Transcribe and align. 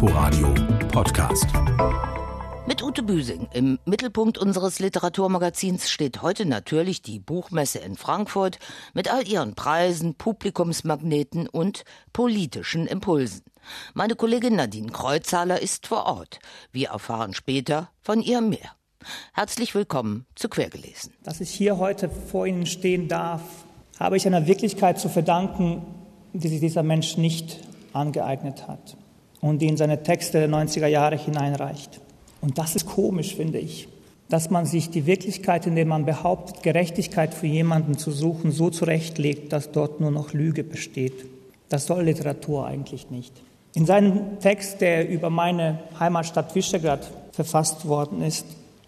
Inforadio 0.00 0.54
Podcast. 0.92 1.48
Mit 2.68 2.84
Ute 2.84 3.02
Büsing. 3.02 3.48
Im 3.52 3.80
Mittelpunkt 3.84 4.38
unseres 4.38 4.78
Literaturmagazins 4.78 5.90
steht 5.90 6.22
heute 6.22 6.46
natürlich 6.46 7.02
die 7.02 7.18
Buchmesse 7.18 7.80
in 7.80 7.96
Frankfurt 7.96 8.60
mit 8.94 9.12
all 9.12 9.26
ihren 9.26 9.56
Preisen, 9.56 10.14
Publikumsmagneten 10.14 11.48
und 11.48 11.82
politischen 12.12 12.86
Impulsen. 12.86 13.42
Meine 13.92 14.14
Kollegin 14.14 14.54
Nadine 14.54 14.92
Kreuzhaler 14.92 15.60
ist 15.60 15.88
vor 15.88 16.06
Ort. 16.06 16.38
Wir 16.70 16.90
erfahren 16.90 17.34
später 17.34 17.90
von 18.00 18.20
ihr 18.20 18.40
mehr. 18.40 18.76
Herzlich 19.32 19.74
willkommen 19.74 20.26
zu 20.36 20.48
Quergelesen. 20.48 21.12
Dass 21.24 21.40
ich 21.40 21.50
hier 21.50 21.78
heute 21.78 22.08
vor 22.08 22.46
Ihnen 22.46 22.66
stehen 22.66 23.08
darf, 23.08 23.42
habe 23.98 24.16
ich 24.16 24.28
einer 24.28 24.46
Wirklichkeit 24.46 25.00
zu 25.00 25.08
verdanken, 25.08 25.82
die 26.34 26.46
sich 26.46 26.60
dieser 26.60 26.84
Mensch 26.84 27.16
nicht 27.16 27.58
angeeignet 27.92 28.68
hat 28.68 28.96
und 29.40 29.60
die 29.60 29.68
in 29.68 29.76
seine 29.76 30.02
Texte 30.02 30.38
der 30.38 30.48
90er 30.48 30.86
Jahre 30.86 31.16
hineinreicht. 31.16 32.00
Und 32.40 32.58
das 32.58 32.76
ist 32.76 32.86
komisch, 32.86 33.34
finde 33.34 33.58
ich, 33.58 33.88
dass 34.28 34.50
man 34.50 34.66
sich 34.66 34.90
die 34.90 35.06
Wirklichkeit, 35.06 35.66
in 35.66 35.76
der 35.76 35.86
man 35.86 36.04
behauptet, 36.04 36.62
Gerechtigkeit 36.62 37.34
für 37.34 37.46
jemanden 37.46 37.96
zu 37.96 38.10
suchen, 38.10 38.52
so 38.52 38.70
zurechtlegt, 38.70 39.52
dass 39.52 39.72
dort 39.72 40.00
nur 40.00 40.10
noch 40.10 40.32
Lüge 40.32 40.64
besteht. 40.64 41.24
Das 41.68 41.86
soll 41.86 42.04
Literatur 42.04 42.66
eigentlich 42.66 43.10
nicht. 43.10 43.32
In 43.74 43.86
seinem 43.86 44.38
Text, 44.40 44.80
der 44.80 45.08
über 45.08 45.30
meine 45.30 45.78
Heimatstadt 45.98 46.54
Visegrad 46.54 47.10
verfasst 47.32 47.86
worden 47.86 48.22
ist, 48.22 48.46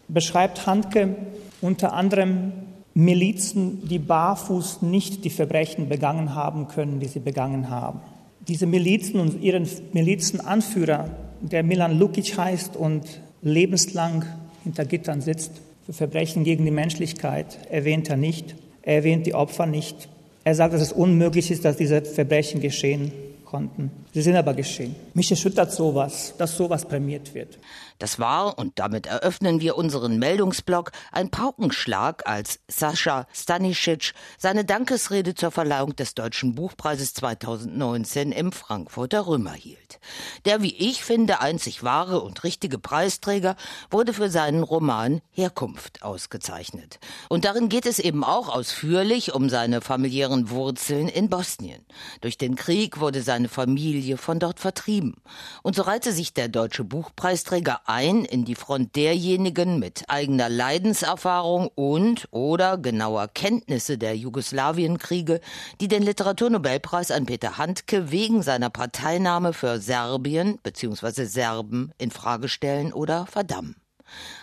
beschreibt 0.08 0.66
Handke 0.66 1.14
unter 1.60 1.92
anderem 1.92 2.52
Milizen, 2.94 3.88
die 3.88 3.98
barfuß 3.98 4.82
nicht 4.82 5.24
die 5.24 5.30
Verbrechen 5.30 5.88
begangen 5.88 6.34
haben 6.34 6.68
können, 6.68 6.98
die 6.98 7.06
sie 7.06 7.20
begangen 7.20 7.70
haben 7.70 8.00
diese 8.48 8.66
Milizen 8.66 9.20
und 9.20 9.42
ihren 9.42 9.68
Milizenanführer, 9.92 11.10
der 11.40 11.62
Milan 11.62 11.98
Lukic 11.98 12.36
heißt 12.36 12.76
und 12.76 13.04
lebenslang 13.42 14.24
hinter 14.64 14.84
Gittern 14.84 15.20
sitzt, 15.20 15.52
für 15.86 15.92
Verbrechen 15.92 16.44
gegen 16.44 16.64
die 16.64 16.70
Menschlichkeit, 16.70 17.58
erwähnt 17.70 18.08
er 18.10 18.16
nicht. 18.16 18.54
Er 18.82 18.96
erwähnt 18.96 19.26
die 19.26 19.34
Opfer 19.34 19.66
nicht. 19.66 20.08
Er 20.44 20.54
sagt, 20.54 20.74
dass 20.74 20.80
es 20.82 20.92
unmöglich 20.92 21.50
ist, 21.50 21.64
dass 21.64 21.76
diese 21.76 22.02
Verbrechen 22.02 22.60
geschehen 22.60 23.12
konnten. 23.44 23.90
Sie 24.14 24.22
sind 24.22 24.36
aber 24.36 24.54
geschehen. 24.54 24.94
Mich 25.14 25.30
erschüttert 25.30 25.72
sowas, 25.72 26.34
dass 26.38 26.56
sowas 26.56 26.84
prämiert 26.86 27.34
wird. 27.34 27.58
Das 28.00 28.18
war, 28.18 28.58
und 28.58 28.78
damit 28.78 29.06
eröffnen 29.06 29.60
wir 29.60 29.76
unseren 29.76 30.18
Meldungsblock, 30.18 30.90
ein 31.12 31.30
Paukenschlag, 31.30 32.26
als 32.26 32.58
Sascha 32.66 33.26
Stanisic 33.34 34.14
seine 34.38 34.64
Dankesrede 34.64 35.34
zur 35.34 35.50
Verleihung 35.50 35.94
des 35.94 36.14
Deutschen 36.14 36.54
Buchpreises 36.54 37.12
2019 37.12 38.32
im 38.32 38.52
Frankfurter 38.52 39.26
Römer 39.26 39.52
hielt. 39.52 40.00
Der, 40.46 40.62
wie 40.62 40.74
ich 40.74 41.04
finde, 41.04 41.42
einzig 41.42 41.84
wahre 41.84 42.22
und 42.22 42.42
richtige 42.42 42.78
Preisträger 42.78 43.54
wurde 43.90 44.14
für 44.14 44.30
seinen 44.30 44.62
Roman 44.62 45.20
Herkunft 45.30 46.02
ausgezeichnet. 46.02 47.00
Und 47.28 47.44
darin 47.44 47.68
geht 47.68 47.84
es 47.84 47.98
eben 47.98 48.24
auch 48.24 48.48
ausführlich 48.48 49.34
um 49.34 49.50
seine 49.50 49.82
familiären 49.82 50.48
Wurzeln 50.48 51.08
in 51.08 51.28
Bosnien. 51.28 51.84
Durch 52.22 52.38
den 52.38 52.56
Krieg 52.56 52.98
wurde 52.98 53.20
seine 53.20 53.50
Familie 53.50 54.16
von 54.16 54.38
dort 54.38 54.58
vertrieben. 54.58 55.16
Und 55.62 55.76
so 55.76 55.82
reihte 55.82 56.12
sich 56.12 56.32
der 56.32 56.48
deutsche 56.48 56.84
Buchpreisträger 56.84 57.89
ein 57.90 58.24
in 58.24 58.44
die 58.44 58.54
Front 58.54 58.94
derjenigen 58.94 59.80
mit 59.80 60.04
eigener 60.06 60.48
Leidenserfahrung 60.48 61.70
und 61.74 62.28
oder 62.30 62.78
genauer 62.78 63.26
Kenntnisse 63.28 63.98
der 63.98 64.16
Jugoslawienkriege, 64.16 65.40
die 65.80 65.88
den 65.88 66.04
Literaturnobelpreis 66.04 67.10
an 67.10 67.26
Peter 67.26 67.58
Handke 67.58 68.12
wegen 68.12 68.42
seiner 68.42 68.70
Parteinahme 68.70 69.52
für 69.52 69.80
Serbien 69.80 70.58
bzw. 70.62 71.24
Serben 71.24 71.92
in 71.98 72.12
Frage 72.12 72.48
stellen 72.48 72.92
oder 72.92 73.26
verdammen. 73.26 73.74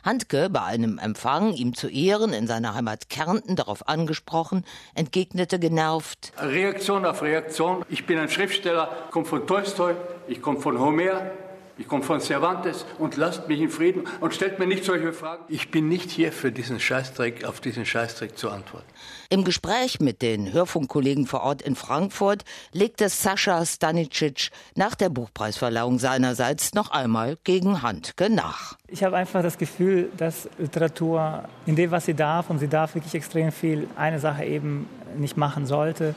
Handke, 0.04 0.50
bei 0.50 0.62
einem 0.62 0.98
Empfang 0.98 1.54
ihm 1.54 1.74
zu 1.74 1.88
Ehren 1.88 2.34
in 2.34 2.48
seiner 2.48 2.74
Heimat 2.74 3.10
Kärnten 3.10 3.56
darauf 3.56 3.88
angesprochen, 3.88 4.66
entgegnete 4.94 5.60
genervt 5.60 6.34
Reaktion 6.38 7.06
auf 7.06 7.22
Reaktion. 7.22 7.86
Ich 7.90 8.06
bin 8.06 8.18
ein 8.18 8.30
Schriftsteller, 8.30 8.90
komme 9.12 9.26
von 9.26 9.48
Tolstoi, 9.48 9.96
ich 10.28 10.42
komme 10.42 10.60
von 10.60 10.80
Homer, 10.80 11.32
ich 11.78 11.88
komme 11.88 12.04
von 12.04 12.20
Cervantes 12.20 12.86
und 12.98 13.18
lasst 13.18 13.48
mich 13.48 13.60
in 13.60 13.70
Frieden 13.70 14.04
und 14.20 14.34
stellt 14.34 14.60
mir 14.60 14.68
nicht 14.68 14.84
solche 14.84 15.14
Fragen. 15.14 15.44
Ich 15.48 15.72
bin 15.72 15.88
nicht 15.88 16.10
hier 16.10 16.32
für 16.32 16.52
diesen 16.52 16.80
Scheißdreck, 16.80 17.46
auf 17.46 17.60
diesen 17.60 17.86
Scheißdreck 17.86 18.38
zu 18.38 18.50
antworten. 18.50 18.86
Im 19.30 19.44
Gespräch 19.44 20.00
mit 20.00 20.22
den 20.22 20.54
Hörfunkkollegen 20.54 21.28
vor 21.28 21.42
Ort 21.42 21.62
in 21.62 21.76
Frankfurt 21.76 22.44
legte 22.72 23.10
Sascha 23.10 23.66
Stanicic 23.66 24.50
nach 24.76 24.96
der 24.96 25.10
Buchpreisverleihung 25.10 26.00
seinerseits 26.00 26.74
noch 26.74 26.92
einmal 26.92 27.38
gegen 27.44 27.82
Handke 27.82 28.30
nach. 28.30 28.78
Ich 28.88 29.04
habe 29.04 29.18
einfach 29.18 29.44
das 29.44 29.58
Gefühl, 29.58 30.10
dass 30.18 30.50
Literatur 30.58 31.44
in 31.66 31.76
dem, 31.76 31.92
was 31.92 32.06
sie 32.06 32.14
darf, 32.14 32.50
und 32.50 32.60
sie 32.60 32.70
darf 32.70 32.96
wirklich 32.96 33.14
extrem 33.16 33.52
viel, 33.52 33.88
eine 33.96 34.20
Sache 34.20 34.46
eben 34.46 34.88
nicht 35.18 35.38
machen 35.38 35.66
sollte, 35.66 36.16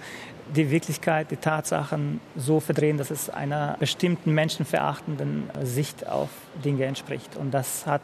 die 0.55 0.71
Wirklichkeit, 0.71 1.31
die 1.31 1.37
Tatsachen 1.37 2.21
so 2.37 2.61
verdrehen, 2.61 2.99
dass 2.99 3.11
es 3.11 3.31
einer 3.31 3.77
bestimmten 3.79 4.33
menschenverachtenden 4.33 5.51
Sicht 5.63 6.07
auf 6.07 6.31
Dinge 6.65 6.85
entspricht. 6.85 7.37
Und 7.37 7.53
das 7.53 7.87
hat 7.87 8.03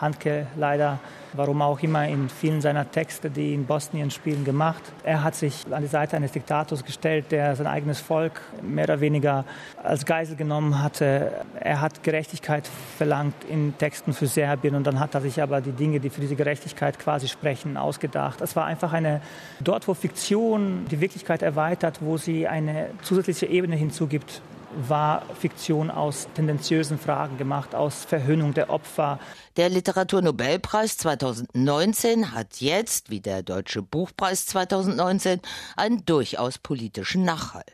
Handke 0.00 0.46
leider, 0.56 0.98
warum 1.34 1.62
auch 1.62 1.80
immer, 1.80 2.06
in 2.06 2.28
vielen 2.28 2.60
seiner 2.60 2.90
Texte, 2.90 3.30
die 3.30 3.54
in 3.54 3.66
Bosnien 3.66 4.10
spielen, 4.10 4.44
gemacht. 4.44 4.82
Er 5.04 5.24
hat 5.24 5.34
sich 5.34 5.64
an 5.70 5.82
die 5.82 5.88
Seite 5.88 6.16
eines 6.16 6.32
Diktators 6.32 6.84
gestellt, 6.84 7.30
der 7.30 7.56
sein 7.56 7.66
eigenes 7.66 8.00
Volk 8.00 8.40
mehr 8.62 8.84
oder 8.84 9.00
weniger 9.00 9.44
als 9.82 10.04
Geisel 10.06 10.36
genommen 10.36 10.82
hatte. 10.82 11.32
Er 11.58 11.80
hat 11.80 12.02
Gerechtigkeit 12.02 12.68
verlangt 12.96 13.34
in 13.48 13.76
Texten 13.78 14.12
für 14.12 14.26
Serbien 14.26 14.74
und 14.74 14.86
dann 14.86 15.00
hat 15.00 15.14
er 15.14 15.20
sich 15.20 15.42
aber 15.42 15.60
die 15.60 15.72
Dinge, 15.72 16.00
die 16.00 16.10
für 16.10 16.20
diese 16.20 16.36
Gerechtigkeit 16.36 16.98
quasi 16.98 17.28
sprechen, 17.28 17.76
ausgedacht. 17.76 18.40
Es 18.40 18.56
war 18.56 18.66
einfach 18.66 18.92
eine, 18.92 19.20
dort 19.60 19.88
wo 19.88 19.94
Fiktion 19.94 20.86
die 20.90 21.00
Wirklichkeit 21.00 21.42
erweitert, 21.42 21.98
wo 22.00 22.16
sie 22.16 22.46
eine 22.46 22.90
zusätzliche 23.02 23.46
Ebene 23.46 23.76
hinzugibt, 23.76 24.42
war 24.88 25.22
Fiktion 25.34 25.90
aus 25.90 26.28
tendenziösen 26.34 26.98
Fragen 26.98 27.38
gemacht, 27.38 27.74
aus 27.74 28.04
Verhöhnung 28.04 28.54
der 28.54 28.70
Opfer. 28.70 29.18
Der 29.56 29.68
Literaturnobelpreis 29.68 30.96
2019 30.98 32.32
hat 32.32 32.60
jetzt, 32.60 33.10
wie 33.10 33.20
der 33.20 33.42
Deutsche 33.42 33.82
Buchpreis 33.82 34.46
2019, 34.46 35.40
einen 35.76 36.04
durchaus 36.04 36.58
politischen 36.58 37.24
Nachhall. 37.24 37.64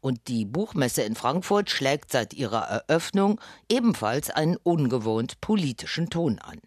Und 0.00 0.28
die 0.28 0.44
Buchmesse 0.44 1.02
in 1.02 1.14
Frankfurt 1.14 1.70
schlägt 1.70 2.12
seit 2.12 2.34
ihrer 2.34 2.62
Eröffnung 2.62 3.40
ebenfalls 3.68 4.30
einen 4.30 4.56
ungewohnt 4.56 5.40
politischen 5.40 6.10
Ton 6.10 6.38
an. 6.38 6.60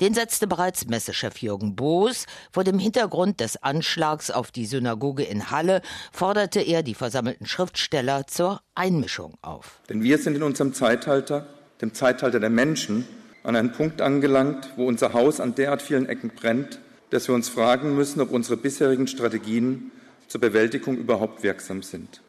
Den 0.00 0.14
setzte 0.14 0.46
bereits 0.46 0.86
Messechef 0.86 1.38
Jürgen 1.38 1.76
Boos. 1.76 2.26
Vor 2.52 2.64
dem 2.64 2.78
Hintergrund 2.78 3.40
des 3.40 3.62
Anschlags 3.62 4.30
auf 4.30 4.50
die 4.50 4.66
Synagoge 4.66 5.22
in 5.24 5.50
Halle 5.50 5.82
forderte 6.12 6.60
er 6.60 6.82
die 6.82 6.94
versammelten 6.94 7.46
Schriftsteller 7.46 8.26
zur 8.26 8.60
Einmischung 8.74 9.36
auf. 9.42 9.80
Denn 9.88 10.02
wir 10.02 10.18
sind 10.18 10.36
in 10.36 10.42
unserem 10.42 10.74
Zeitalter, 10.74 11.46
dem 11.80 11.94
Zeitalter 11.94 12.40
der 12.40 12.50
Menschen, 12.50 13.06
an 13.42 13.56
einen 13.56 13.72
Punkt 13.72 14.00
angelangt, 14.00 14.70
wo 14.76 14.86
unser 14.86 15.12
Haus 15.12 15.40
an 15.40 15.54
derart 15.54 15.82
vielen 15.82 16.08
Ecken 16.08 16.30
brennt, 16.30 16.80
dass 17.10 17.28
wir 17.28 17.34
uns 17.34 17.48
fragen 17.48 17.94
müssen, 17.94 18.20
ob 18.20 18.30
unsere 18.30 18.56
bisherigen 18.56 19.06
Strategien 19.06 19.90
zur 20.26 20.40
Bewältigung 20.40 20.96
überhaupt 20.96 21.42
wirksam 21.42 21.82
sind. 21.82 22.20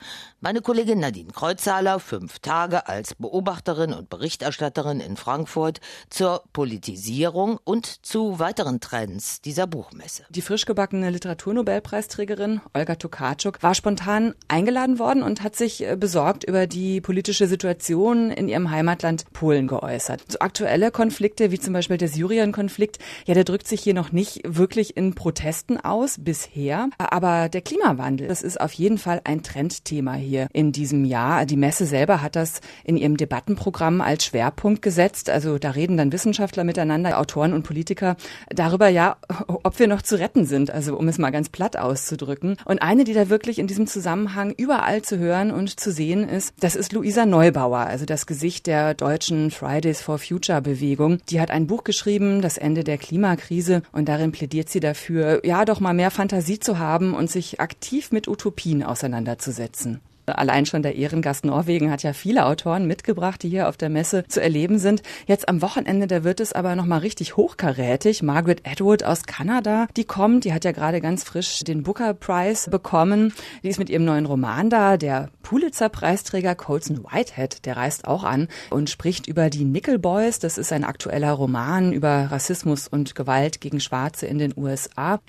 Meine 0.41 0.61
Kollegin 0.61 1.01
Nadine 1.01 1.33
Kreuzhaler, 1.33 1.99
fünf 1.99 2.39
Tage 2.39 2.87
als 2.87 3.13
Beobachterin 3.13 3.91
und 3.91 4.09
Berichterstatterin 4.09 5.01
in 5.01 5.17
Frankfurt 5.17 5.81
zur 6.09 6.43
Politisierung 6.53 7.59
und 7.65 8.05
zu 8.05 8.39
weiteren 8.39 8.79
Trends 8.79 9.41
dieser 9.41 9.67
Buchmesse. 9.67 10.23
Die 10.29 10.41
frisch 10.41 10.65
gebackene 10.65 11.09
Literaturnobelpreisträgerin 11.09 12.61
Olga 12.73 12.95
Tokarczuk 12.95 13.61
war 13.61 13.75
spontan 13.75 14.33
eingeladen 14.47 14.97
worden 14.97 15.23
und 15.23 15.43
hat 15.43 15.57
sich 15.57 15.85
äh, 15.85 15.97
besorgt 15.97 16.45
über 16.45 16.67
die 16.67 17.01
politische 17.01 17.47
Situation 17.47 18.31
in 18.31 18.47
ihrem 18.47 18.71
Heimatland 18.71 19.25
Polen 19.33 19.67
geäußert. 19.67 20.23
So 20.31 20.39
aktuelle 20.39 20.91
Konflikte 20.91 21.51
wie 21.51 21.59
zum 21.59 21.73
Beispiel 21.73 21.97
der 21.97 22.07
Syrien-Konflikt, 22.07 22.99
ja, 23.25 23.33
der 23.33 23.43
drückt 23.43 23.67
sich 23.67 23.81
hier 23.81 23.93
noch 23.93 24.13
nicht 24.13 24.39
wirklich 24.45 24.95
in 24.95 25.15
Protesten 25.15 25.77
aus 25.77 26.15
bisher. 26.17 26.87
Aber 26.97 27.49
der 27.49 27.61
Klimawandel, 27.61 28.29
das 28.29 28.41
ist 28.41 28.61
auf 28.61 28.71
jeden 28.71 28.99
Fall 28.99 29.19
ein 29.25 29.43
Trendthema 29.43 30.13
hier 30.13 30.28
hier 30.29 30.47
in 30.53 30.71
diesem 30.71 31.03
Jahr. 31.05 31.45
Die 31.45 31.57
Messe 31.57 31.85
selber 31.85 32.21
hat 32.21 32.35
das 32.35 32.61
in 32.83 32.95
ihrem 32.95 33.17
Debattenprogramm 33.17 34.01
als 34.01 34.25
Schwerpunkt 34.25 34.81
gesetzt. 34.81 35.29
Also 35.29 35.57
da 35.57 35.71
reden 35.71 35.97
dann 35.97 36.11
Wissenschaftler 36.11 36.63
miteinander, 36.63 37.19
Autoren 37.19 37.53
und 37.53 37.63
Politiker 37.63 38.15
darüber, 38.49 38.87
ja, 38.87 39.17
ob 39.47 39.79
wir 39.79 39.87
noch 39.87 40.01
zu 40.01 40.19
retten 40.19 40.45
sind. 40.45 40.71
Also 40.71 40.95
um 40.95 41.07
es 41.07 41.17
mal 41.17 41.31
ganz 41.31 41.49
platt 41.49 41.75
auszudrücken. 41.77 42.57
Und 42.65 42.81
eine, 42.81 43.03
die 43.03 43.13
da 43.13 43.29
wirklich 43.29 43.59
in 43.59 43.67
diesem 43.67 43.87
Zusammenhang 43.87 44.53
überall 44.55 45.01
zu 45.01 45.17
hören 45.17 45.51
und 45.51 45.79
zu 45.79 45.91
sehen 45.91 46.27
ist, 46.27 46.53
das 46.59 46.75
ist 46.75 46.93
Luisa 46.93 47.25
Neubauer, 47.25 47.79
also 47.79 48.05
das 48.05 48.25
Gesicht 48.25 48.67
der 48.67 48.93
deutschen 48.93 49.51
Fridays 49.51 50.01
for 50.01 50.19
Future 50.19 50.61
Bewegung. 50.61 51.19
Die 51.29 51.41
hat 51.41 51.51
ein 51.51 51.67
Buch 51.67 51.83
geschrieben, 51.83 52.41
Das 52.41 52.57
Ende 52.57 52.83
der 52.83 52.97
Klimakrise, 52.97 53.81
und 53.91 54.07
darin 54.09 54.31
plädiert 54.31 54.69
sie 54.69 54.79
dafür, 54.79 55.45
ja, 55.45 55.65
doch 55.65 55.79
mal 55.79 55.93
mehr 55.93 56.11
Fantasie 56.11 56.59
zu 56.59 56.79
haben 56.79 57.13
und 57.13 57.29
sich 57.29 57.59
aktiv 57.59 58.11
mit 58.11 58.27
Utopien 58.27 58.83
auseinanderzusetzen. 58.83 60.01
Allein 60.37 60.65
schon 60.65 60.83
der 60.83 60.95
Ehrengast 60.95 61.45
Norwegen 61.45 61.91
hat 61.91 62.03
ja 62.03 62.13
viele 62.13 62.45
Autoren 62.45 62.85
mitgebracht, 62.85 63.41
die 63.41 63.49
hier 63.49 63.69
auf 63.69 63.77
der 63.77 63.89
Messe 63.89 64.25
zu 64.27 64.41
erleben 64.41 64.79
sind. 64.79 65.01
Jetzt 65.25 65.49
am 65.49 65.61
Wochenende, 65.61 66.07
da 66.07 66.23
wird 66.23 66.39
es 66.39 66.53
aber 66.53 66.75
nochmal 66.75 66.99
richtig 66.99 67.37
hochkarätig. 67.37 68.21
Margaret 68.21 68.67
Atwood 68.67 69.03
aus 69.03 69.23
Kanada, 69.23 69.87
die 69.95 70.03
kommt, 70.03 70.45
die 70.45 70.53
hat 70.53 70.65
ja 70.65 70.71
gerade 70.71 71.01
ganz 71.01 71.23
frisch 71.23 71.59
den 71.59 71.83
Booker 71.83 72.13
Prize 72.13 72.69
bekommen. 72.69 73.33
Die 73.63 73.69
ist 73.69 73.79
mit 73.79 73.89
ihrem 73.89 74.05
neuen 74.05 74.25
Roman 74.25 74.69
da. 74.69 74.97
Der 74.97 75.29
Pulitzer-Preisträger 75.43 76.55
Colson 76.55 77.03
Whitehead, 77.03 77.65
der 77.65 77.77
reist 77.77 78.07
auch 78.07 78.23
an 78.23 78.47
und 78.69 78.89
spricht 78.89 79.27
über 79.27 79.49
die 79.49 79.65
Nickel 79.65 79.99
Boys. 79.99 80.39
Das 80.39 80.57
ist 80.57 80.71
ein 80.71 80.83
aktueller 80.83 81.31
Roman 81.31 81.93
über 81.93 82.27
Rassismus 82.29 82.87
und 82.87 83.15
Gewalt 83.15 83.61
gegen 83.61 83.79
Schwarze 83.79 84.27
in 84.27 84.37
den 84.37 84.53
USA. 84.55 85.19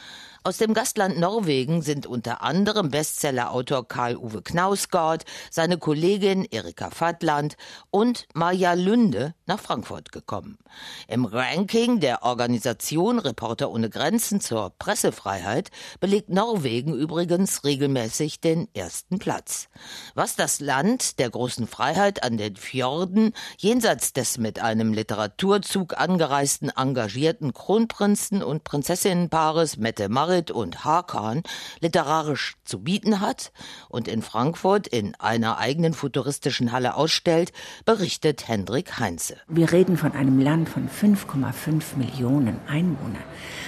Aus 0.42 0.56
dem 0.56 0.72
Gastland 0.72 1.19
Norwegen 1.19 1.82
sind 1.82 2.06
unter 2.06 2.42
anderem 2.42 2.90
Bestsellerautor 2.90 3.87
Karl-Uwe 3.87 4.40
Knausgård, 4.40 5.26
seine 5.50 5.76
Kollegin 5.76 6.46
Erika 6.50 6.88
Fattland 6.88 7.58
und 7.90 8.26
Maja 8.32 8.72
Lünde 8.72 9.34
nach 9.44 9.60
Frankfurt 9.60 10.12
gekommen. 10.12 10.56
Im 11.08 11.26
Ranking 11.26 12.00
der 12.00 12.22
Organisation 12.22 13.19
Reporter 13.19 13.70
ohne 13.70 13.90
Grenzen 13.90 14.40
zur 14.40 14.70
Pressefreiheit 14.78 15.70
belegt 16.00 16.31
Norwegen 16.31 16.94
übrigens 16.94 17.62
regelmäßig 17.64 18.40
den 18.40 18.66
ersten 18.72 19.19
Platz. 19.19 19.69
Was 20.14 20.37
das 20.37 20.60
Land 20.60 21.19
der 21.19 21.28
großen 21.28 21.66
Freiheit 21.66 22.22
an 22.22 22.38
den 22.38 22.56
Fjorden 22.56 23.34
jenseits 23.58 24.14
des 24.14 24.38
mit 24.38 24.58
einem 24.58 24.94
Literaturzug 24.94 26.00
angereisten 26.00 26.70
engagierten 26.70 27.52
Kronprinzen 27.52 28.42
und 28.42 28.64
Prinzessinnenpaares 28.64 29.76
Mette 29.76 30.08
Marit 30.31 30.53
und 30.53 30.85
Hakan 30.85 31.43
literarisch 31.81 32.55
zu 32.62 32.85
bieten 32.85 33.21
hat 33.21 33.50
und 33.88 34.06
in 34.06 34.23
Frankfurt 34.23 34.87
in 34.87 35.17
einer 35.17 35.59
eigenen 35.59 35.93
futuristischen 35.93 36.71
Halle 36.71 36.94
ausstellt, 36.94 37.53
berichtet 37.85 38.47
Hendrik 38.47 39.00
Heinze. 39.00 39.38
Wir 39.49 39.73
reden 39.73 39.97
von 39.97 40.12
einem 40.12 40.38
Land 40.38 40.69
von 40.69 40.88
5,5 40.88 41.97
Millionen 41.97 42.61
Einwohnern. 42.69 43.25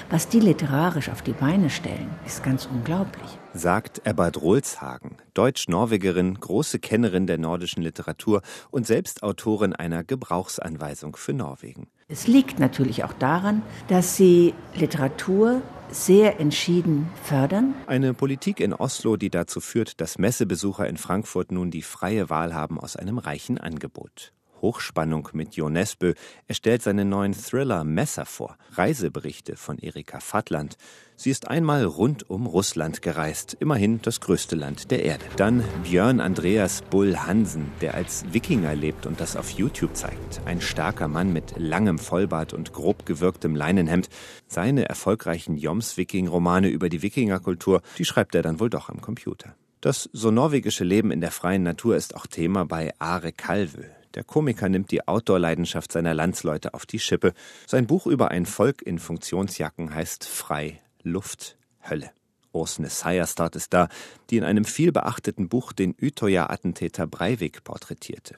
Was 0.08 0.28
die 0.28 0.38
literarisch 0.38 1.08
auf 1.08 1.22
die 1.22 1.32
Beine 1.32 1.68
stellen, 1.68 2.10
ist 2.26 2.44
ganz 2.44 2.66
unglaublich. 2.66 3.26
Sagt 3.54 4.06
Ebbert 4.06 4.40
Rolzhagen, 4.40 5.16
Deutsch-Norwegerin, 5.34 6.38
große 6.38 6.78
Kennerin 6.78 7.26
der 7.26 7.38
nordischen 7.38 7.82
Literatur 7.82 8.40
und 8.70 8.86
selbst 8.86 9.24
Autorin 9.24 9.72
einer 9.72 10.04
Gebrauchsanweisung 10.04 11.16
für 11.16 11.32
Norwegen. 11.32 11.88
Es 12.12 12.26
liegt 12.26 12.58
natürlich 12.58 13.04
auch 13.04 13.14
daran, 13.14 13.62
dass 13.88 14.16
sie 14.16 14.52
Literatur 14.74 15.62
sehr 15.90 16.40
entschieden 16.40 17.08
fördern. 17.22 17.72
Eine 17.86 18.12
Politik 18.12 18.60
in 18.60 18.74
Oslo, 18.74 19.16
die 19.16 19.30
dazu 19.30 19.60
führt, 19.60 19.98
dass 19.98 20.18
Messebesucher 20.18 20.86
in 20.86 20.98
Frankfurt 20.98 21.52
nun 21.52 21.70
die 21.70 21.80
freie 21.80 22.28
Wahl 22.28 22.54
haben 22.54 22.78
aus 22.78 22.96
einem 22.96 23.16
reichen 23.16 23.56
Angebot. 23.56 24.34
Hochspannung 24.62 25.28
mit 25.32 25.56
Jo 25.56 25.68
Nesbø. 25.68 26.14
Er 26.46 26.54
stellt 26.54 26.82
seinen 26.82 27.08
neuen 27.08 27.34
Thriller 27.34 27.84
Messer 27.84 28.24
vor. 28.24 28.56
Reiseberichte 28.72 29.56
von 29.56 29.78
Erika 29.78 30.20
Fattland. 30.20 30.78
Sie 31.16 31.30
ist 31.30 31.48
einmal 31.48 31.84
rund 31.84 32.28
um 32.30 32.46
Russland 32.46 33.02
gereist, 33.02 33.56
immerhin 33.60 34.00
das 34.02 34.20
größte 34.20 34.56
Land 34.56 34.90
der 34.90 35.04
Erde. 35.04 35.24
Dann 35.36 35.62
Björn 35.84 36.20
Andreas 36.20 36.82
Bull 36.82 37.16
Hansen, 37.16 37.70
der 37.80 37.94
als 37.94 38.24
Wikinger 38.32 38.74
lebt 38.74 39.06
und 39.06 39.20
das 39.20 39.36
auf 39.36 39.50
YouTube 39.50 39.94
zeigt. 39.94 40.40
Ein 40.46 40.60
starker 40.60 41.08
Mann 41.08 41.32
mit 41.32 41.54
langem 41.58 41.98
Vollbart 41.98 42.54
und 42.54 42.72
grob 42.72 43.04
gewirktem 43.06 43.54
Leinenhemd. 43.54 44.08
Seine 44.46 44.88
erfolgreichen 44.88 45.56
Joms-Viking-Romane 45.56 46.68
über 46.68 46.88
die 46.88 47.02
Wikingerkultur, 47.02 47.82
die 47.98 48.04
schreibt 48.04 48.34
er 48.34 48.42
dann 48.42 48.58
wohl 48.58 48.70
doch 48.70 48.88
am 48.88 49.00
Computer. 49.00 49.54
Das 49.80 50.08
so 50.12 50.30
norwegische 50.30 50.84
Leben 50.84 51.10
in 51.10 51.20
der 51.20 51.32
freien 51.32 51.64
Natur 51.64 51.96
ist 51.96 52.14
auch 52.14 52.26
Thema 52.26 52.64
bei 52.64 52.92
Are 53.00 53.32
Kalvö. 53.32 53.82
Der 54.14 54.24
Komiker 54.24 54.68
nimmt 54.68 54.90
die 54.90 55.06
Outdoor-Leidenschaft 55.06 55.92
seiner 55.92 56.14
Landsleute 56.14 56.74
auf 56.74 56.86
die 56.86 56.98
Schippe. 56.98 57.32
Sein 57.66 57.86
Buch 57.86 58.06
über 58.06 58.30
ein 58.30 58.46
Volk 58.46 58.82
in 58.82 58.98
Funktionsjacken 58.98 59.94
heißt 59.94 60.24
Frei, 60.26 60.80
Luft, 61.02 61.56
Hölle. 61.88 62.10
Ursne 62.52 62.90
Seierstad 62.90 63.56
ist 63.56 63.72
da, 63.72 63.88
die 64.30 64.36
in 64.36 64.44
einem 64.44 64.64
vielbeachteten 64.64 65.48
Buch 65.48 65.72
den 65.72 65.94
Utøya-Attentäter 66.00 67.06
Breivik 67.06 67.64
porträtierte. 67.64 68.36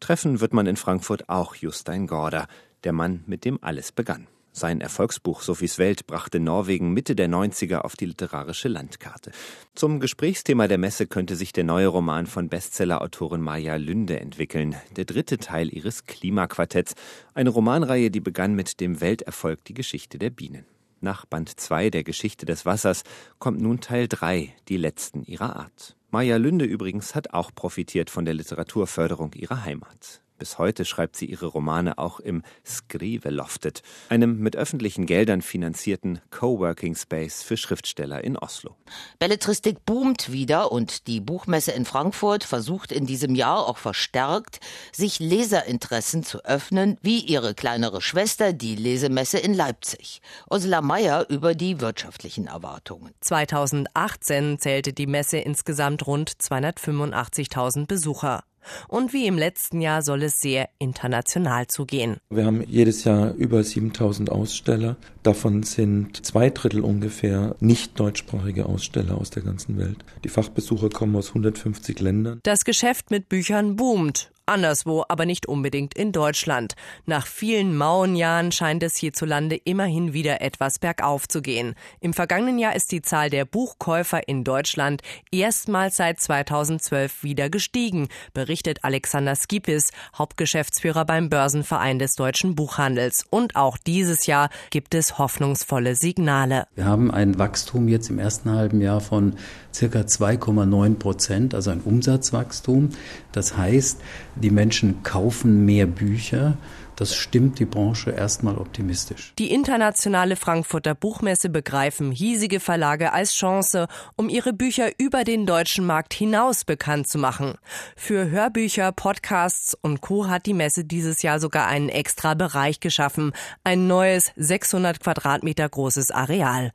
Treffen 0.00 0.40
wird 0.40 0.52
man 0.52 0.66
in 0.66 0.76
Frankfurt 0.76 1.28
auch 1.28 1.54
Justein 1.54 2.06
Gorda, 2.06 2.48
der 2.84 2.92
Mann, 2.92 3.22
mit 3.26 3.44
dem 3.44 3.58
alles 3.62 3.92
begann. 3.92 4.26
Sein 4.54 4.82
Erfolgsbuch 4.82 5.40
Sophies 5.40 5.78
Welt 5.78 6.06
brachte 6.06 6.38
Norwegen 6.38 6.92
Mitte 6.92 7.16
der 7.16 7.28
90er 7.28 7.78
auf 7.78 7.96
die 7.96 8.04
literarische 8.04 8.68
Landkarte. 8.68 9.32
Zum 9.74 9.98
Gesprächsthema 9.98 10.68
der 10.68 10.76
Messe 10.76 11.06
könnte 11.06 11.36
sich 11.36 11.54
der 11.54 11.64
neue 11.64 11.86
Roman 11.86 12.26
von 12.26 12.50
Bestsellerautorin 12.50 13.40
Maja 13.40 13.76
Lünde 13.76 14.20
entwickeln, 14.20 14.76
der 14.94 15.06
dritte 15.06 15.38
Teil 15.38 15.74
ihres 15.74 16.04
Klimaquartetts, 16.04 16.94
eine 17.32 17.48
Romanreihe, 17.48 18.10
die 18.10 18.20
begann 18.20 18.54
mit 18.54 18.80
dem 18.80 19.00
Welterfolg 19.00 19.64
Die 19.64 19.74
Geschichte 19.74 20.18
der 20.18 20.28
Bienen. 20.28 20.66
Nach 21.00 21.24
Band 21.24 21.58
2 21.58 21.88
der 21.88 22.04
Geschichte 22.04 22.44
des 22.44 22.66
Wassers 22.66 23.04
kommt 23.38 23.60
nun 23.60 23.80
Teil 23.80 24.06
3, 24.06 24.54
die 24.68 24.76
letzten 24.76 25.24
ihrer 25.24 25.56
Art. 25.56 25.96
Maja 26.10 26.36
Lünde 26.36 26.66
übrigens 26.66 27.14
hat 27.14 27.32
auch 27.32 27.52
profitiert 27.54 28.10
von 28.10 28.26
der 28.26 28.34
Literaturförderung 28.34 29.32
ihrer 29.32 29.64
Heimat. 29.64 30.20
Bis 30.42 30.58
heute 30.58 30.84
schreibt 30.84 31.14
sie 31.14 31.26
ihre 31.26 31.46
Romane 31.46 31.98
auch 31.98 32.18
im 32.18 32.42
Skriveloftet, 32.66 33.84
einem 34.08 34.40
mit 34.40 34.56
öffentlichen 34.56 35.06
Geldern 35.06 35.40
finanzierten 35.40 36.20
Coworking 36.32 36.96
Space 36.96 37.44
für 37.44 37.56
Schriftsteller 37.56 38.24
in 38.24 38.36
Oslo. 38.36 38.74
Belletristik 39.20 39.86
boomt 39.86 40.32
wieder 40.32 40.72
und 40.72 41.06
die 41.06 41.20
Buchmesse 41.20 41.70
in 41.70 41.84
Frankfurt 41.84 42.42
versucht 42.42 42.90
in 42.90 43.06
diesem 43.06 43.36
Jahr 43.36 43.68
auch 43.68 43.78
verstärkt, 43.78 44.58
sich 44.90 45.20
Leserinteressen 45.20 46.24
zu 46.24 46.44
öffnen, 46.44 46.98
wie 47.02 47.20
ihre 47.20 47.54
kleinere 47.54 48.02
Schwester, 48.02 48.52
die 48.52 48.74
Lesemesse 48.74 49.38
in 49.38 49.54
Leipzig. 49.54 50.22
Ursula 50.50 50.82
Mayer 50.82 51.24
über 51.28 51.54
die 51.54 51.80
wirtschaftlichen 51.80 52.48
Erwartungen. 52.48 53.14
2018 53.20 54.58
zählte 54.58 54.92
die 54.92 55.06
Messe 55.06 55.38
insgesamt 55.38 56.04
rund 56.08 56.32
285.000 56.32 57.86
Besucher. 57.86 58.42
Und 58.88 59.12
wie 59.12 59.26
im 59.26 59.38
letzten 59.38 59.80
Jahr 59.80 60.02
soll 60.02 60.22
es 60.22 60.40
sehr 60.40 60.68
international 60.78 61.66
zugehen. 61.66 62.16
Wir 62.30 62.44
haben 62.46 62.62
jedes 62.66 63.04
Jahr 63.04 63.34
über 63.34 63.62
7000 63.62 64.30
Aussteller. 64.30 64.96
Davon 65.22 65.62
sind 65.62 66.24
zwei 66.24 66.50
Drittel 66.50 66.80
ungefähr 66.80 67.56
nicht 67.60 67.98
deutschsprachige 67.98 68.66
Aussteller 68.66 69.18
aus 69.18 69.30
der 69.30 69.42
ganzen 69.42 69.78
Welt. 69.78 69.98
Die 70.24 70.28
Fachbesucher 70.28 70.90
kommen 70.90 71.16
aus 71.16 71.28
150 71.28 72.00
Ländern. 72.00 72.40
Das 72.42 72.64
Geschäft 72.64 73.10
mit 73.10 73.28
Büchern 73.28 73.76
boomt. 73.76 74.30
Anderswo, 74.46 75.04
aber 75.08 75.24
nicht 75.24 75.46
unbedingt 75.46 75.94
in 75.94 76.12
Deutschland. 76.12 76.74
Nach 77.06 77.26
vielen 77.26 77.76
Mauenjahren 77.76 78.52
scheint 78.52 78.82
es 78.82 78.96
hierzulande 78.96 79.56
immerhin 79.56 80.12
wieder 80.12 80.40
etwas 80.40 80.78
bergauf 80.78 81.28
zu 81.28 81.42
gehen. 81.42 81.74
Im 82.00 82.12
vergangenen 82.12 82.58
Jahr 82.58 82.74
ist 82.74 82.92
die 82.92 83.02
Zahl 83.02 83.30
der 83.30 83.44
Buchkäufer 83.44 84.26
in 84.28 84.44
Deutschland 84.44 85.02
erstmals 85.30 85.96
seit 85.96 86.20
2012 86.20 87.22
wieder 87.22 87.50
gestiegen, 87.50 88.08
berichtet 88.34 88.84
Alexander 88.84 89.36
Skipis, 89.36 89.90
Hauptgeschäftsführer 90.16 91.04
beim 91.04 91.28
Börsenverein 91.28 91.98
des 91.98 92.14
deutschen 92.16 92.54
Buchhandels. 92.54 93.24
Und 93.30 93.56
auch 93.56 93.78
dieses 93.78 94.26
Jahr 94.26 94.50
gibt 94.70 94.94
es 94.94 95.18
hoffnungsvolle 95.18 95.94
Signale. 95.94 96.66
Wir 96.74 96.86
haben 96.86 97.10
ein 97.10 97.38
Wachstum 97.38 97.88
jetzt 97.88 98.10
im 98.10 98.18
ersten 98.18 98.50
halben 98.50 98.80
Jahr 98.80 99.00
von 99.00 99.36
circa 99.72 100.00
2,9 100.00 100.96
Prozent, 100.96 101.54
also 101.54 101.70
ein 101.70 101.80
Umsatzwachstum. 101.80 102.90
Das 103.32 103.56
heißt, 103.56 104.00
die 104.36 104.50
Menschen 104.50 105.02
kaufen 105.02 105.64
mehr 105.64 105.86
Bücher. 105.86 106.56
Das 106.96 107.16
stimmt 107.16 107.58
die 107.58 107.64
Branche 107.64 108.10
erstmal 108.10 108.56
optimistisch. 108.58 109.32
Die 109.38 109.50
internationale 109.50 110.36
Frankfurter 110.36 110.94
Buchmesse 110.94 111.48
begreifen 111.48 112.12
hiesige 112.12 112.60
Verlage 112.60 113.12
als 113.12 113.34
Chance, 113.34 113.88
um 114.16 114.28
ihre 114.28 114.52
Bücher 114.52 114.90
über 114.98 115.24
den 115.24 115.46
deutschen 115.46 115.86
Markt 115.86 116.14
hinaus 116.14 116.64
bekannt 116.64 117.08
zu 117.08 117.18
machen. 117.18 117.54
Für 117.96 118.30
Hörbücher, 118.30 118.92
Podcasts 118.92 119.76
und 119.80 120.00
Co. 120.00 120.28
hat 120.28 120.46
die 120.46 120.54
Messe 120.54 120.84
dieses 120.84 121.22
Jahr 121.22 121.40
sogar 121.40 121.66
einen 121.66 121.88
extra 121.88 122.34
Bereich 122.34 122.80
geschaffen. 122.80 123.32
Ein 123.64 123.86
neues 123.86 124.32
600 124.36 125.00
Quadratmeter 125.00 125.68
großes 125.68 126.10
Areal. 126.10 126.72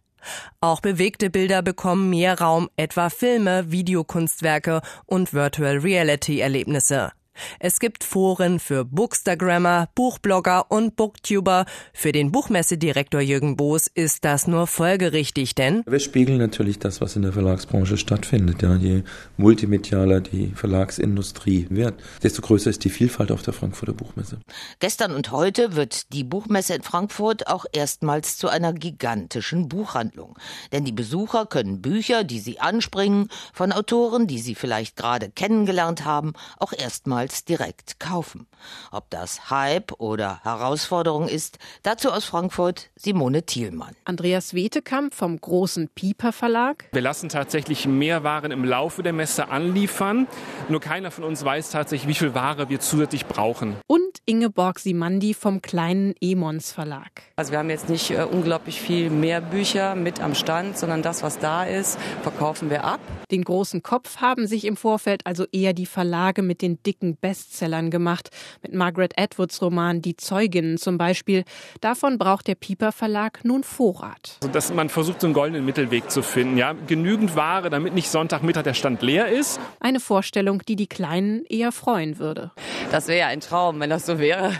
Auch 0.61 0.81
bewegte 0.81 1.29
Bilder 1.29 1.61
bekommen 1.61 2.09
mehr 2.09 2.39
Raum, 2.39 2.69
etwa 2.75 3.09
Filme, 3.09 3.71
Videokunstwerke 3.71 4.81
und 5.05 5.33
Virtual 5.33 5.77
Reality 5.77 6.39
Erlebnisse. 6.39 7.11
Es 7.59 7.79
gibt 7.79 8.03
Foren 8.03 8.59
für 8.59 8.85
Bookstagrammer, 8.85 9.89
Buchblogger 9.95 10.71
und 10.71 10.95
Booktuber. 10.95 11.65
Für 11.93 12.11
den 12.11 12.31
Buchmessedirektor 12.31 13.21
Jürgen 13.21 13.57
Boos 13.57 13.87
ist 13.93 14.25
das 14.25 14.47
nur 14.47 14.67
folgerichtig, 14.67 15.55
denn 15.55 15.83
wir 15.85 15.99
spiegeln 15.99 16.37
natürlich 16.37 16.79
das, 16.79 17.01
was 17.01 17.15
in 17.15 17.21
der 17.21 17.33
Verlagsbranche 17.33 17.97
stattfindet. 17.97 18.61
Ja, 18.61 18.75
je 18.75 19.03
multimedialer 19.37 20.21
die 20.21 20.51
Verlagsindustrie 20.55 21.67
wird, 21.69 21.95
desto 22.23 22.41
größer 22.41 22.69
ist 22.69 22.83
die 22.83 22.89
Vielfalt 22.89 23.31
auf 23.31 23.41
der 23.41 23.53
Frankfurter 23.53 23.93
Buchmesse. 23.93 24.39
Gestern 24.79 25.11
und 25.11 25.31
heute 25.31 25.75
wird 25.75 26.13
die 26.13 26.23
Buchmesse 26.23 26.75
in 26.75 26.83
Frankfurt 26.83 27.47
auch 27.47 27.65
erstmals 27.71 28.37
zu 28.37 28.47
einer 28.47 28.73
gigantischen 28.73 29.67
Buchhandlung. 29.67 30.37
Denn 30.71 30.85
die 30.85 30.91
Besucher 30.91 31.45
können 31.45 31.81
Bücher, 31.81 32.23
die 32.23 32.39
sie 32.39 32.59
anspringen, 32.59 33.29
von 33.53 33.71
Autoren, 33.71 34.27
die 34.27 34.39
sie 34.39 34.55
vielleicht 34.55 34.95
gerade 34.95 35.29
kennengelernt 35.29 36.05
haben, 36.05 36.33
auch 36.57 36.73
erstmals 36.73 37.26
direkt 37.45 37.99
kaufen. 37.99 38.47
Ob 38.91 39.09
das 39.09 39.49
Hype 39.49 39.93
oder 39.99 40.39
Herausforderung 40.43 41.27
ist, 41.27 41.59
dazu 41.83 42.11
aus 42.11 42.25
Frankfurt 42.25 42.89
Simone 42.95 43.43
Thielmann. 43.43 43.95
Andreas 44.05 44.53
Wetekamp 44.53 45.13
vom 45.13 45.39
großen 45.39 45.89
Pieper 45.89 46.31
Verlag. 46.31 46.85
Wir 46.91 47.01
lassen 47.01 47.29
tatsächlich 47.29 47.87
mehr 47.87 48.23
Waren 48.23 48.51
im 48.51 48.63
Laufe 48.63 49.03
der 49.03 49.13
Messe 49.13 49.49
anliefern. 49.49 50.27
Nur 50.69 50.79
keiner 50.79 51.11
von 51.11 51.23
uns 51.23 51.43
weiß 51.43 51.69
tatsächlich, 51.71 52.07
wie 52.07 52.15
viel 52.15 52.33
Ware 52.33 52.69
wir 52.69 52.79
zusätzlich 52.79 53.25
brauchen. 53.25 53.75
Und 53.87 54.01
Ingeborg 54.25 54.79
Simandi 54.79 55.33
vom 55.33 55.61
kleinen 55.61 56.13
Emons 56.21 56.71
Verlag. 56.71 57.23
Also 57.37 57.51
wir 57.51 57.59
haben 57.59 57.69
jetzt 57.69 57.89
nicht 57.89 58.11
äh, 58.11 58.23
unglaublich 58.23 58.81
viel 58.81 59.09
mehr 59.09 59.41
Bücher 59.41 59.95
mit 59.95 60.21
am 60.21 60.35
Stand, 60.35 60.77
sondern 60.77 61.01
das, 61.01 61.23
was 61.23 61.39
da 61.39 61.63
ist, 61.63 61.97
verkaufen 62.23 62.69
wir 62.69 62.83
ab. 62.83 62.99
Den 63.31 63.43
großen 63.43 63.83
Kopf 63.83 64.17
haben 64.17 64.47
sich 64.47 64.65
im 64.65 64.77
Vorfeld 64.77 65.25
also 65.25 65.45
eher 65.51 65.73
die 65.73 65.85
Verlage 65.85 66.41
mit 66.41 66.61
den 66.61 66.81
dicken 66.83 67.16
Bestsellern 67.21 67.91
gemacht. 67.91 68.29
Mit 68.61 68.73
Margaret 68.73 69.13
Atwoods 69.17 69.61
Roman 69.61 70.01
Die 70.01 70.15
Zeuginnen 70.15 70.77
zum 70.77 70.97
Beispiel. 70.97 71.43
Davon 71.81 72.17
braucht 72.17 72.47
der 72.47 72.55
Pieper 72.55 72.91
Verlag 72.91 73.43
nun 73.43 73.63
Vorrat. 73.63 74.37
Also, 74.41 74.51
dass 74.51 74.73
man 74.73 74.89
versucht, 74.89 75.21
so 75.21 75.27
einen 75.27 75.33
goldenen 75.33 75.65
Mittelweg 75.65 76.09
zu 76.11 76.21
finden. 76.21 76.57
Ja? 76.57 76.73
Genügend 76.87 77.35
Ware, 77.35 77.69
damit 77.69 77.93
nicht 77.93 78.09
Sonntagmittag 78.09 78.63
der 78.63 78.73
Stand 78.73 79.01
leer 79.01 79.27
ist. 79.27 79.59
Eine 79.79 79.99
Vorstellung, 79.99 80.61
die 80.67 80.75
die 80.75 80.87
Kleinen 80.87 81.45
eher 81.45 81.71
freuen 81.71 82.19
würde. 82.19 82.51
Das 82.91 83.07
wäre 83.07 83.19
ja 83.19 83.27
ein 83.27 83.41
Traum, 83.41 83.79
wenn 83.79 83.89
das 83.89 84.05
so 84.05 84.19
wäre. 84.19 84.53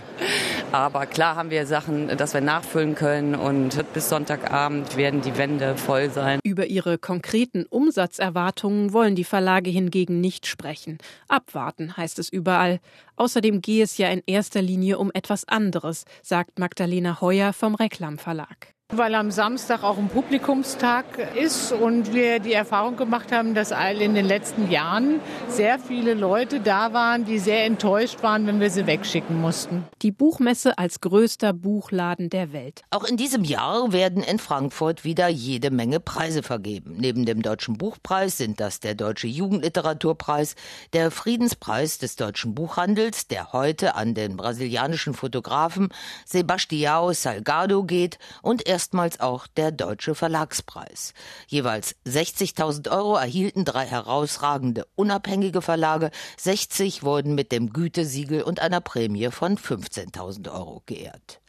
Aber 0.71 1.05
klar 1.05 1.35
haben 1.37 1.49
wir 1.49 1.65
Sachen, 1.65 2.09
dass 2.17 2.33
wir 2.33 2.41
nachfüllen 2.41 2.93
können 2.93 3.35
und 3.35 3.85
bis 3.93 4.09
Sonntagabend 4.09 4.97
werden 4.97 5.21
die 5.21 5.37
Wände 5.37 5.77
voll 5.77 6.09
sein. 6.09 6.39
Über 6.43 6.65
ihre 6.65 6.97
konkreten 6.97 7.65
Umsatzerwartungen 7.65 8.91
wollen 8.91 9.15
die 9.15 9.23
Verlage 9.23 9.69
hingegen 9.69 10.19
nicht 10.19 10.45
sprechen. 10.45 10.97
Abwarten 11.29 11.95
heißt 11.95 12.19
es 12.19 12.29
überall. 12.47 12.79
Außerdem 13.17 13.61
gehe 13.61 13.83
es 13.83 13.97
ja 13.97 14.09
in 14.09 14.23
erster 14.25 14.61
Linie 14.61 14.99
um 14.99 15.11
etwas 15.13 15.45
anderes, 15.45 16.05
sagt 16.23 16.59
Magdalena 16.59 17.19
Heuer 17.19 17.51
vom 17.51 17.75
Reklam 17.75 18.17
Verlag. 18.17 18.76
Weil 18.93 19.15
am 19.15 19.31
Samstag 19.31 19.83
auch 19.83 19.97
ein 19.97 20.07
Publikumstag 20.07 21.03
ist 21.35 21.73
und 21.73 22.13
wir 22.13 22.39
die 22.39 22.53
Erfahrung 22.53 22.95
gemacht 22.95 23.33
haben, 23.33 23.53
dass 23.53 23.71
in 23.71 24.15
den 24.15 24.25
letzten 24.25 24.71
Jahren 24.71 25.19
sehr 25.49 25.77
viele 25.77 26.13
Leute 26.13 26.61
da 26.61 26.93
waren, 26.93 27.25
die 27.25 27.37
sehr 27.37 27.65
enttäuscht 27.65 28.23
waren, 28.23 28.47
wenn 28.47 28.61
wir 28.61 28.69
sie 28.69 28.87
wegschicken 28.87 29.41
mussten. 29.41 29.83
Die 30.03 30.11
Buchmesse 30.11 30.77
als 30.77 31.01
größter 31.01 31.51
Buchladen 31.51 32.29
der 32.29 32.53
Welt. 32.53 32.83
Auch 32.89 33.03
in 33.03 33.17
diesem 33.17 33.43
Jahr 33.43 33.91
werden 33.91 34.23
in 34.23 34.39
Frankfurt 34.39 35.03
wieder 35.03 35.27
jede 35.27 35.69
Menge 35.69 35.99
Preise 35.99 36.41
vergeben. 36.41 36.95
Neben 36.97 37.25
dem 37.25 37.41
Deutschen 37.41 37.77
Buchpreis 37.77 38.37
sind 38.37 38.61
das 38.61 38.79
der 38.79 38.95
Deutsche 38.95 39.27
Jugendliteraturpreis, 39.27 40.55
der 40.93 41.11
Friedenspreis 41.11 41.97
des 41.97 42.15
deutschen 42.15 42.55
Buchhandels, 42.55 43.27
der 43.27 43.51
heute 43.51 43.95
an 43.95 44.13
den 44.13 44.37
brasilianischen 44.37 45.13
Fotografen 45.13 45.89
Sebastião 46.25 47.13
Salgado 47.13 47.83
geht 47.83 48.17
und 48.41 48.65
er 48.65 48.76
erstmals 48.77 49.19
auch 49.19 49.47
der 49.47 49.71
Deutsche 49.71 50.13
Verlagspreis. 50.13 51.15
Jeweils 51.47 51.95
60.000 52.05 52.91
Euro 52.91 53.15
erhielten 53.15 53.65
drei 53.65 53.87
herausragende 53.87 54.85
unabhängige 54.93 55.63
Verlage, 55.63 56.11
60 56.37 57.01
wurden 57.01 57.33
mit 57.33 57.51
dem 57.51 57.73
Gütesiegel 57.73 58.43
und 58.43 58.59
einer 58.59 58.79
Prämie 58.79 59.31
von 59.31 59.57
15.000 59.57 60.53
Euro 60.53 60.83
geehrt. 60.85 61.41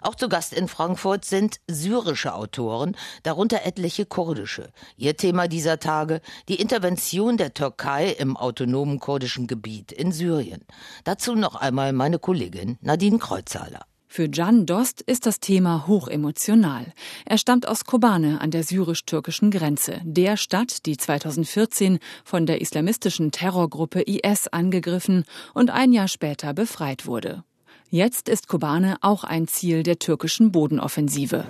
Auch 0.00 0.16
zu 0.16 0.28
Gast 0.28 0.52
in 0.52 0.66
Frankfurt 0.66 1.24
sind 1.24 1.60
syrische 1.68 2.34
Autoren, 2.34 2.96
darunter 3.22 3.64
etliche 3.64 4.04
kurdische. 4.04 4.72
Ihr 4.96 5.16
Thema 5.16 5.46
dieser 5.46 5.78
Tage 5.78 6.20
die 6.48 6.60
Intervention 6.60 7.36
der 7.36 7.54
Türkei 7.54 8.08
im 8.08 8.36
autonomen 8.36 8.98
kurdischen 8.98 9.46
Gebiet 9.46 9.92
in 9.92 10.10
Syrien. 10.10 10.64
Dazu 11.04 11.36
noch 11.36 11.54
einmal 11.54 11.92
meine 11.92 12.18
Kollegin 12.18 12.76
Nadine 12.80 13.18
Kreuzhaler. 13.18 13.86
Für 14.14 14.28
Can 14.28 14.66
Dost 14.66 15.00
ist 15.00 15.24
das 15.24 15.40
Thema 15.40 15.86
hochemotional. 15.86 16.92
Er 17.24 17.38
stammt 17.38 17.66
aus 17.66 17.86
Kobane 17.86 18.42
an 18.42 18.50
der 18.50 18.62
syrisch-türkischen 18.62 19.50
Grenze, 19.50 20.02
der 20.04 20.36
Stadt, 20.36 20.84
die 20.84 20.98
2014 20.98 21.98
von 22.22 22.44
der 22.44 22.60
islamistischen 22.60 23.30
Terrorgruppe 23.30 24.02
IS 24.02 24.48
angegriffen 24.48 25.24
und 25.54 25.70
ein 25.70 25.94
Jahr 25.94 26.08
später 26.08 26.52
befreit 26.52 27.06
wurde. 27.06 27.42
Jetzt 27.88 28.28
ist 28.28 28.48
Kobane 28.48 28.98
auch 29.00 29.24
ein 29.24 29.48
Ziel 29.48 29.82
der 29.82 29.98
türkischen 29.98 30.52
Bodenoffensive. 30.52 31.46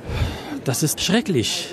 Das 0.64 0.85
ist 0.85 1.00
schrecklich. 1.00 1.66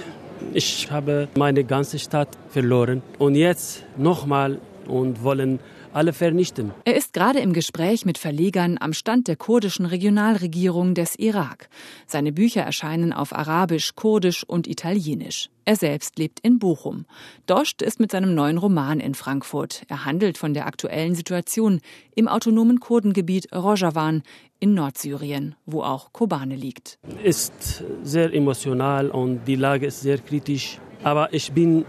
Ich 0.55 0.89
habe 0.89 1.27
meine 1.37 1.65
ganze 1.65 1.99
Stadt 1.99 2.29
verloren 2.49 3.03
und 3.19 3.35
jetzt 3.35 3.83
nochmal 3.95 4.59
und 4.87 5.21
wollen 5.21 5.59
alle 5.93 6.13
vernichten. 6.13 6.71
Er 6.85 6.95
ist 6.95 7.13
gerade 7.13 7.39
im 7.39 7.53
Gespräch 7.53 8.05
mit 8.05 8.17
Verlegern 8.17 8.77
am 8.79 8.93
Stand 8.93 9.27
der 9.27 9.35
kurdischen 9.35 9.85
Regionalregierung 9.85 10.93
des 10.93 11.15
Irak. 11.15 11.69
Seine 12.07 12.31
Bücher 12.31 12.61
erscheinen 12.61 13.13
auf 13.13 13.33
Arabisch, 13.33 13.95
Kurdisch 13.95 14.43
und 14.43 14.67
Italienisch. 14.67 15.49
Er 15.65 15.75
selbst 15.75 16.17
lebt 16.17 16.39
in 16.39 16.57
Bochum. 16.57 17.05
Dost 17.45 17.81
ist 17.81 17.99
mit 17.99 18.11
seinem 18.11 18.33
neuen 18.33 18.57
Roman 18.57 18.99
in 18.99 19.13
Frankfurt. 19.13 19.83
Er 19.87 20.05
handelt 20.05 20.37
von 20.37 20.53
der 20.53 20.65
aktuellen 20.65 21.13
Situation 21.13 21.79
im 22.15 22.27
autonomen 22.27 22.79
Kurdengebiet 22.79 23.53
Rojavan 23.53 24.23
in 24.59 24.73
Nordsyrien, 24.73 25.55
wo 25.65 25.83
auch 25.83 26.11
Kobane 26.11 26.55
liegt. 26.55 26.97
Ist 27.23 27.83
sehr 28.03 28.33
emotional 28.33 29.09
und 29.09 29.45
die 29.45 29.55
Lage 29.55 29.85
ist 29.85 30.01
sehr 30.01 30.17
kritisch. 30.17 30.79
Aber 31.03 31.33
ich 31.33 31.51
bin 31.51 31.85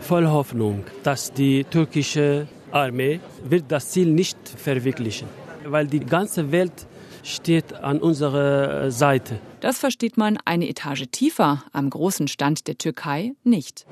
voll 0.00 0.26
Hoffnung, 0.26 0.84
dass 1.02 1.32
die 1.32 1.64
türkische 1.64 2.46
Armee 2.74 3.20
wird 3.48 3.64
das 3.68 3.90
Ziel 3.90 4.10
nicht 4.10 4.36
verwirklichen, 4.48 5.28
weil 5.64 5.86
die 5.86 6.00
ganze 6.00 6.50
Welt 6.50 6.86
steht 7.22 7.72
an 7.72 8.00
unserer 8.00 8.90
Seite. 8.90 9.38
Das 9.60 9.78
versteht 9.78 10.18
man 10.18 10.36
eine 10.44 10.68
Etage 10.68 11.04
tiefer 11.10 11.62
am 11.72 11.88
großen 11.88 12.28
Stand 12.28 12.66
der 12.66 12.76
Türkei 12.76 13.32
nicht. 13.44 13.86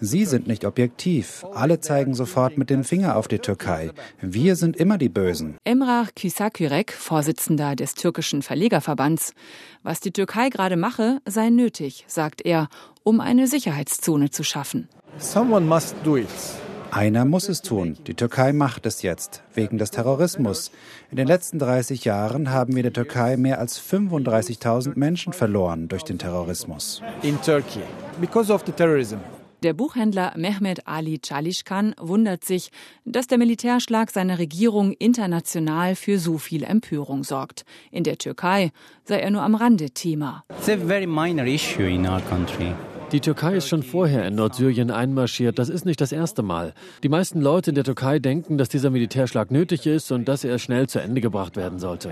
Sie 0.00 0.24
sind 0.24 0.46
nicht 0.46 0.64
objektiv. 0.64 1.44
Alle 1.52 1.80
zeigen 1.80 2.14
sofort 2.14 2.56
mit 2.56 2.70
dem 2.70 2.84
Finger 2.84 3.16
auf 3.16 3.28
die 3.28 3.40
Türkei. 3.40 3.90
Wir 4.22 4.56
sind 4.56 4.76
immer 4.76 4.96
die 4.96 5.10
Bösen. 5.10 5.58
Emrah 5.64 6.06
Küsakürek, 6.16 6.92
Vorsitzender 6.92 7.76
des 7.76 7.94
türkischen 7.94 8.40
Verlegerverbands. 8.40 9.34
Was 9.82 10.00
die 10.00 10.12
Türkei 10.12 10.48
gerade 10.48 10.76
mache, 10.76 11.18
sei 11.26 11.50
nötig, 11.50 12.04
sagt 12.06 12.40
er, 12.42 12.68
um 13.02 13.20
eine 13.20 13.48
Sicherheitszone 13.48 14.30
zu 14.30 14.44
schaffen. 14.44 14.88
Someone 15.18 15.66
must 15.66 15.94
do 16.04 16.16
it. 16.16 16.28
Einer 16.90 17.24
muss 17.26 17.48
es 17.48 17.60
tun. 17.60 17.96
Die 18.06 18.14
Türkei 18.14 18.52
macht 18.52 18.86
es 18.86 19.02
jetzt, 19.02 19.42
wegen 19.54 19.76
des 19.76 19.90
Terrorismus. 19.90 20.70
In 21.10 21.16
den 21.16 21.26
letzten 21.26 21.58
30 21.58 22.04
Jahren 22.04 22.50
haben 22.50 22.74
wir 22.74 22.82
der 22.82 22.92
Türkei 22.92 23.36
mehr 23.36 23.58
als 23.58 23.78
35.000 23.80 24.98
Menschen 24.98 25.32
verloren 25.32 25.88
durch 25.88 26.02
den 26.02 26.18
Terrorismus. 26.18 27.02
In 27.22 27.40
Turkey, 27.42 27.82
because 28.20 28.52
of 28.52 28.62
the 28.64 28.72
terrorism. 28.72 29.18
Der 29.64 29.74
Buchhändler 29.74 30.32
Mehmet 30.36 30.86
Ali 30.86 31.18
Çalışkan 31.18 31.94
wundert 31.98 32.44
sich, 32.44 32.70
dass 33.04 33.26
der 33.26 33.38
Militärschlag 33.38 34.10
seiner 34.10 34.38
Regierung 34.38 34.92
international 34.92 35.96
für 35.96 36.18
so 36.18 36.38
viel 36.38 36.62
Empörung 36.62 37.24
sorgt. 37.24 37.64
In 37.90 38.04
der 38.04 38.18
Türkei 38.18 38.70
sei 39.04 39.18
er 39.18 39.30
nur 39.30 39.42
am 39.42 39.56
Rande 39.56 39.90
Thema. 39.90 40.44
It's 40.50 40.68
a 40.68 40.76
very 40.76 41.06
minor 41.06 41.44
issue 41.44 41.88
in 41.88 42.06
our 42.06 42.20
country. 42.20 42.72
Die 43.10 43.20
Türkei 43.20 43.56
ist 43.56 43.68
schon 43.68 43.82
vorher 43.82 44.26
in 44.26 44.34
Nordsyrien 44.34 44.90
einmarschiert. 44.90 45.58
Das 45.58 45.70
ist 45.70 45.86
nicht 45.86 45.98
das 45.98 46.12
erste 46.12 46.42
Mal. 46.42 46.74
Die 47.02 47.08
meisten 47.08 47.40
Leute 47.40 47.70
in 47.70 47.74
der 47.74 47.84
Türkei 47.84 48.18
denken, 48.18 48.58
dass 48.58 48.68
dieser 48.68 48.90
Militärschlag 48.90 49.50
nötig 49.50 49.86
ist 49.86 50.12
und 50.12 50.28
dass 50.28 50.44
er 50.44 50.58
schnell 50.58 50.90
zu 50.90 50.98
Ende 50.98 51.22
gebracht 51.22 51.56
werden 51.56 51.78
sollte. 51.78 52.10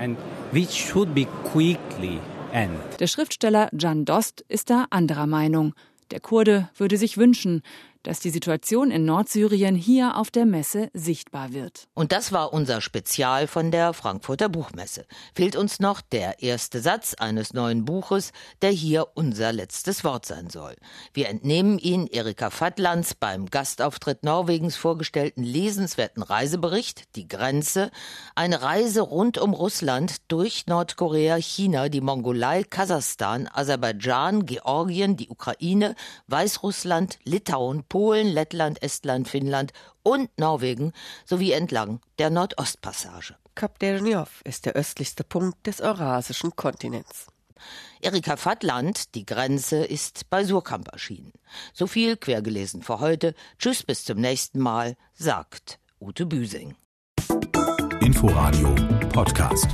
Der 2.98 3.06
Schriftsteller 3.06 3.68
Can 3.78 4.04
Dost 4.06 4.44
ist 4.48 4.70
da 4.70 4.86
anderer 4.88 5.26
Meinung. 5.26 5.74
Der 6.12 6.20
Kurde 6.20 6.70
würde 6.78 6.96
sich 6.96 7.18
wünschen, 7.18 7.60
dass 8.06 8.20
die 8.20 8.30
Situation 8.30 8.92
in 8.92 9.04
Nordsyrien 9.04 9.74
hier 9.74 10.16
auf 10.16 10.30
der 10.30 10.46
Messe 10.46 10.90
sichtbar 10.92 11.52
wird. 11.52 11.88
Und 11.94 12.12
das 12.12 12.30
war 12.30 12.52
unser 12.52 12.80
Spezial 12.80 13.48
von 13.48 13.72
der 13.72 13.92
Frankfurter 13.92 14.48
Buchmesse. 14.48 15.06
Fehlt 15.34 15.56
uns 15.56 15.80
noch 15.80 16.00
der 16.00 16.40
erste 16.40 16.80
Satz 16.80 17.14
eines 17.14 17.52
neuen 17.52 17.84
Buches, 17.84 18.30
der 18.62 18.70
hier 18.70 19.08
unser 19.14 19.52
letztes 19.52 20.04
Wort 20.04 20.24
sein 20.24 20.50
soll. 20.50 20.76
Wir 21.14 21.28
entnehmen 21.28 21.78
ihn 21.78 22.06
Erika 22.06 22.50
Fattlands 22.50 23.16
beim 23.16 23.46
Gastauftritt 23.46 24.22
Norwegens 24.22 24.76
vorgestellten 24.76 25.42
lesenswerten 25.42 26.22
Reisebericht 26.22 27.16
Die 27.16 27.26
Grenze, 27.26 27.90
eine 28.36 28.62
Reise 28.62 29.00
rund 29.00 29.36
um 29.36 29.52
Russland 29.52 30.16
durch 30.28 30.66
Nordkorea, 30.68 31.36
China, 31.36 31.88
die 31.88 32.00
Mongolei, 32.00 32.62
Kasachstan, 32.62 33.48
Aserbaidschan, 33.52 34.46
Georgien, 34.46 35.16
die 35.16 35.28
Ukraine, 35.28 35.96
Weißrussland, 36.28 37.18
Litauen, 37.24 37.82
Polen, 37.96 38.28
Lettland, 38.28 38.82
Estland, 38.82 39.26
Finnland 39.26 39.72
und 40.02 40.28
Norwegen 40.38 40.92
sowie 41.24 41.52
entlang 41.52 42.00
der 42.18 42.28
Nordostpassage. 42.28 43.36
Kap 43.54 43.78
Derniov 43.78 44.42
ist 44.44 44.66
der 44.66 44.74
östlichste 44.74 45.24
Punkt 45.24 45.66
des 45.66 45.80
eurasischen 45.80 46.54
Kontinents. 46.54 47.28
Erika 48.02 48.36
Fattland, 48.36 49.14
Die 49.14 49.24
Grenze, 49.24 49.82
ist 49.82 50.28
bei 50.28 50.44
Surkamp 50.44 50.92
erschienen. 50.92 51.32
So 51.72 51.86
viel 51.86 52.18
quergelesen 52.18 52.82
für 52.82 53.00
heute. 53.00 53.34
Tschüss, 53.58 53.82
bis 53.82 54.04
zum 54.04 54.20
nächsten 54.20 54.60
Mal, 54.60 54.98
sagt 55.14 55.78
Ute 55.98 56.26
Büsing. 56.26 56.76
Inforadio 58.02 58.74
Podcast. 59.08 59.68